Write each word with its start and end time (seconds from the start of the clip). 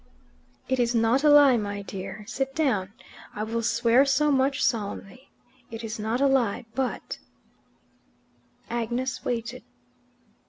"It 0.67 0.79
is 0.79 0.95
not 0.95 1.23
a 1.23 1.29
lie, 1.29 1.57
my 1.57 1.83
clear; 1.83 2.25
sit 2.27 2.55
down. 2.55 2.91
I 3.35 3.43
will 3.43 3.61
swear 3.61 4.03
so 4.03 4.31
much 4.31 4.65
solemnly. 4.65 5.29
It 5.69 5.83
is 5.83 5.99
not 5.99 6.19
a 6.21 6.25
lie, 6.27 6.65
but" 6.73 7.19
Agnes 8.81 9.23
waited. 9.23 9.61